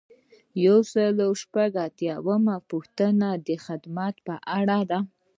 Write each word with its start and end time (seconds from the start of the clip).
یو 0.65 0.77
سل 0.91 1.15
او 1.27 1.31
شپږ 1.41 1.71
اتیایمه 1.87 2.55
پوښتنه 2.69 3.29
د 3.47 3.49
خدمت 3.65 4.15
په 4.27 4.35
اړه 4.59 4.79
ده. 4.89 4.99